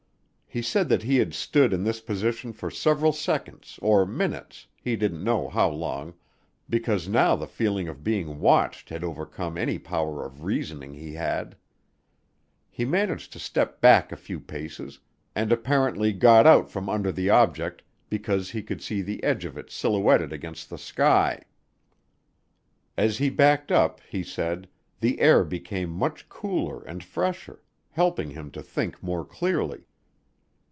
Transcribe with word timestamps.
He 0.53 0.61
said 0.61 0.89
that 0.89 1.03
he 1.03 1.15
had 1.15 1.33
stood 1.33 1.71
in 1.71 1.85
this 1.85 2.01
position 2.01 2.51
for 2.51 2.69
several 2.69 3.13
seconds, 3.13 3.79
or 3.81 4.05
minutes 4.05 4.67
he 4.81 4.97
didn't 4.97 5.23
know 5.23 5.47
how 5.47 5.69
long 5.69 6.13
because 6.69 7.07
now 7.07 7.37
the 7.37 7.47
feeling 7.47 7.87
of 7.87 8.03
being 8.03 8.41
watched 8.41 8.89
had 8.89 9.01
overcome 9.01 9.57
any 9.57 9.79
power 9.79 10.25
of 10.25 10.43
reasoning 10.43 10.93
he 10.93 11.13
had. 11.13 11.55
He 12.69 12.83
managed 12.83 13.31
to 13.31 13.39
step 13.39 13.79
back 13.79 14.11
a 14.11 14.17
few 14.17 14.41
paces, 14.41 14.99
and 15.37 15.53
apparently 15.53 16.11
got 16.11 16.45
out 16.45 16.69
from 16.69 16.89
under 16.89 17.13
the 17.13 17.29
object, 17.29 17.81
because 18.09 18.51
he 18.51 18.61
could 18.61 18.81
see 18.81 19.01
the 19.01 19.23
edge 19.23 19.45
of 19.45 19.57
it 19.57 19.71
silhouetted 19.71 20.33
against 20.33 20.69
the 20.69 20.77
sky. 20.77 21.43
As 22.97 23.19
he 23.19 23.29
backed 23.29 23.71
up, 23.71 24.01
he 24.01 24.21
said, 24.21 24.67
the 24.99 25.21
air 25.21 25.45
became 25.45 25.89
much 25.89 26.27
cooler 26.27 26.81
and 26.81 27.05
fresher, 27.05 27.61
helping 27.91 28.31
him 28.31 28.51
to 28.51 28.61
think 28.61 29.01
more 29.01 29.23
clearly. 29.23 29.85